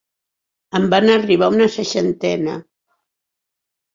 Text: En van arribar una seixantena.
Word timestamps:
En 0.79 0.87
van 0.93 1.09
arribar 1.15 1.49
una 1.57 1.67
seixantena. 1.75 2.55